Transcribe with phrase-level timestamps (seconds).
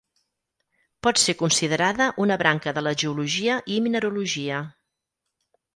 [1.07, 4.65] Pot ser considerada una branca de la geologia i mineralogia.